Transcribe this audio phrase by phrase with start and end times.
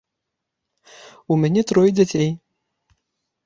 [1.31, 2.29] У мяне трое дзяцей.